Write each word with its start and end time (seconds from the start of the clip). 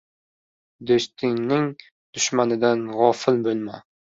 —Do‘stingning 0.91 1.67
dushmanidan 2.17 2.85
g‘ofil 2.99 3.43
bo‘lma. 3.49 3.83